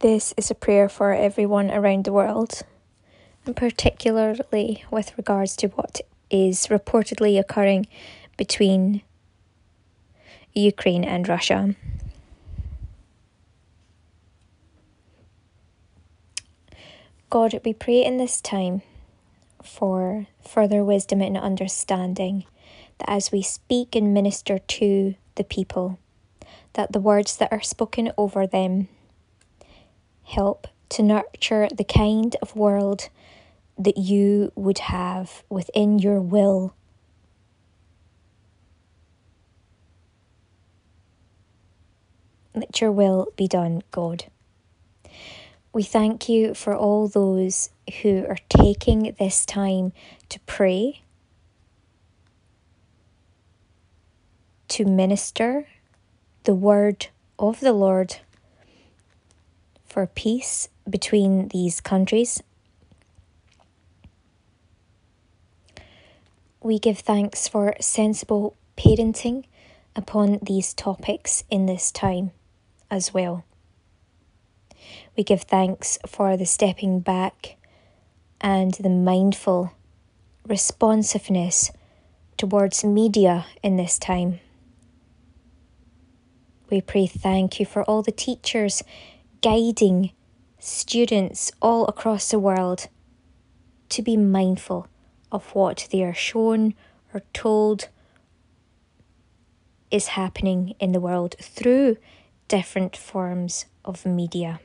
[0.00, 2.60] This is a prayer for everyone around the world,
[3.46, 7.86] and particularly with regards to what is reportedly occurring
[8.36, 9.00] between
[10.52, 11.74] Ukraine and Russia.
[17.30, 18.82] God, we pray in this time
[19.62, 22.44] for further wisdom and understanding
[22.98, 25.98] that as we speak and minister to the people,
[26.74, 28.88] that the words that are spoken over them
[30.26, 33.08] help to nurture the kind of world
[33.78, 36.74] that you would have within your will.
[42.54, 44.24] Let your will be done, God.
[45.72, 47.68] We thank you for all those
[48.00, 49.92] who are taking this time
[50.30, 51.02] to pray,
[54.68, 55.68] to minister
[56.44, 58.16] the word of the Lord
[59.96, 62.42] for peace between these countries.
[66.60, 69.44] We give thanks for sensible parenting
[69.96, 72.32] upon these topics in this time
[72.90, 73.46] as well.
[75.16, 77.56] We give thanks for the stepping back
[78.38, 79.72] and the mindful
[80.46, 81.72] responsiveness
[82.36, 84.40] towards media in this time.
[86.68, 88.82] We pray thank you for all the teachers
[89.46, 90.10] guiding
[90.58, 92.88] students all across the world
[93.88, 94.88] to be mindful
[95.30, 96.74] of what they are shown
[97.14, 97.88] or told
[99.88, 101.96] is happening in the world through
[102.48, 104.58] different forms of media.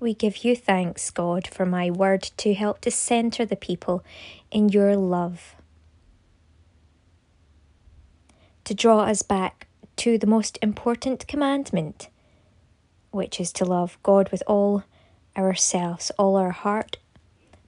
[0.00, 4.04] We give you thanks, God, for my word to help to centre the people
[4.50, 5.54] in your love,
[8.64, 9.67] to draw us back
[9.98, 12.08] to the most important commandment,
[13.10, 14.84] which is to love God with all
[15.36, 16.98] ourselves, all our heart,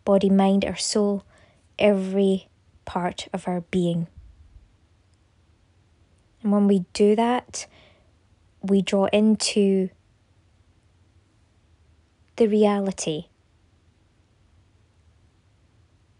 [0.05, 1.25] body, mind, our soul,
[1.79, 2.49] every
[2.85, 4.07] part of our being.
[6.43, 7.67] And when we do that,
[8.63, 9.91] we draw into
[12.37, 13.27] the reality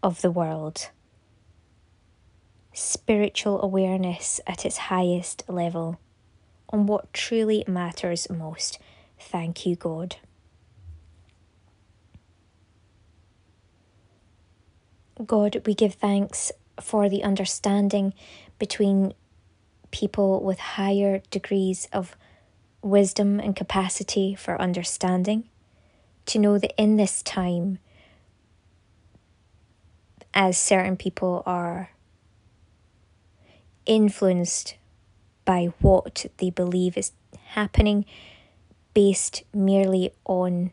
[0.03, 0.89] of the world.
[2.73, 5.99] Spiritual awareness at its highest level
[6.69, 8.79] on what truly matters most.
[9.19, 10.15] Thank you, God.
[15.25, 18.13] God, we give thanks for the understanding
[18.57, 19.13] between
[19.91, 22.15] people with higher degrees of
[22.81, 25.47] wisdom and capacity for understanding
[26.25, 27.77] to know that in this time,
[30.33, 31.91] as certain people are
[33.85, 34.75] influenced
[35.45, 37.11] by what they believe is
[37.47, 38.05] happening
[38.93, 40.71] based merely on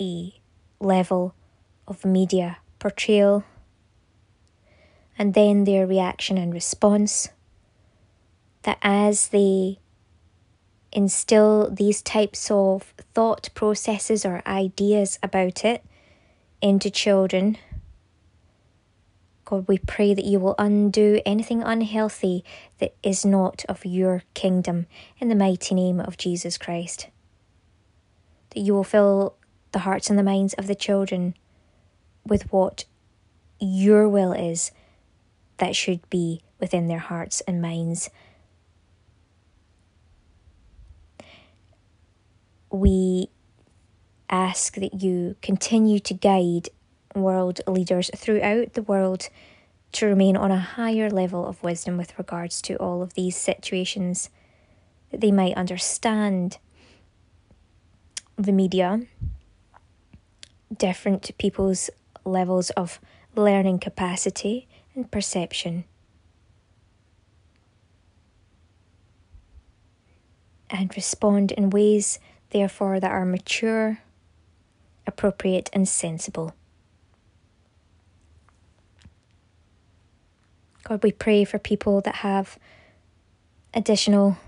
[0.00, 0.32] a
[0.80, 1.34] level
[1.86, 3.44] of media portrayal
[5.18, 7.28] and then their reaction and response
[8.62, 9.78] that as they
[10.92, 15.84] instill these types of thought processes or ideas about it
[16.60, 17.56] into children.
[19.50, 22.44] God, we pray that you will undo anything unhealthy
[22.78, 24.86] that is not of your kingdom
[25.18, 27.08] in the mighty name of Jesus Christ.
[28.50, 29.34] That you will fill
[29.72, 31.34] the hearts and the minds of the children
[32.24, 32.84] with what
[33.58, 34.70] your will is
[35.58, 38.08] that should be within their hearts and minds
[42.70, 43.28] we
[44.28, 46.68] ask that you continue to guide
[47.14, 49.28] world leaders throughout the world
[49.92, 54.30] to remain on a higher level of wisdom with regards to all of these situations,
[55.10, 56.58] that they might understand
[58.36, 59.02] the media,
[60.76, 61.90] different people's
[62.24, 63.00] levels of
[63.34, 65.84] learning capacity and perception.
[70.70, 72.20] And respond in ways
[72.50, 73.98] therefore, that are mature,
[75.06, 76.54] appropriate, and sensible.
[80.90, 82.58] God, we pray for people that have
[83.72, 84.38] additional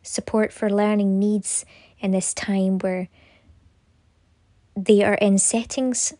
[0.00, 1.64] support for learning needs
[1.98, 3.08] in this time where
[4.76, 6.14] they are in settings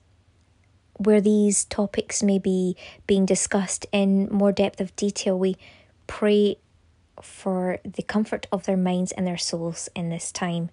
[0.94, 2.76] where these topics may be
[3.06, 5.38] being discussed in more depth of detail.
[5.38, 5.56] We
[6.08, 6.56] pray
[7.22, 10.70] for the comfort of their minds and their souls in this time.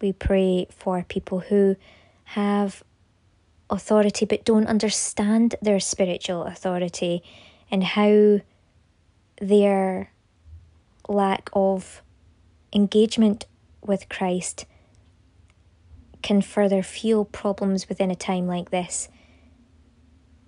[0.00, 1.76] We pray for people who
[2.24, 2.82] have
[3.70, 7.22] authority but don't understand their spiritual authority
[7.70, 8.40] and how
[9.40, 10.10] their
[11.08, 12.02] lack of
[12.72, 13.46] engagement
[13.82, 14.66] with Christ
[16.22, 19.08] can further fuel problems within a time like this.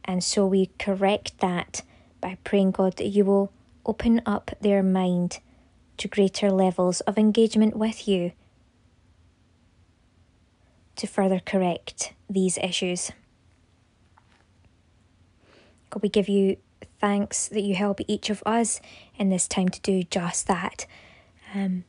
[0.05, 1.83] And so we correct that
[2.21, 3.53] by praying, God, that you will
[3.87, 5.39] open up their mind
[5.99, 8.33] to greater levels of engagement with you
[10.97, 13.12] to further correct these issues.
[15.91, 16.56] God, we give you
[17.00, 18.81] thanks that you help each of us
[19.17, 20.87] in this time to do just that.
[21.55, 21.85] Um,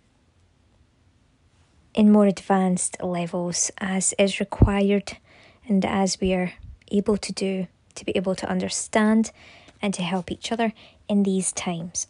[1.93, 5.17] in more advanced levels, as is required
[5.67, 6.53] and as we are
[6.91, 9.31] able to do, to be able to understand
[9.81, 10.73] and to help each other
[11.07, 12.07] in these times.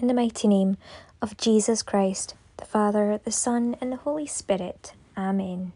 [0.00, 0.78] In the mighty name
[1.20, 4.94] of Jesus Christ, the Father, the Son, and the Holy Spirit.
[5.14, 5.74] Amen.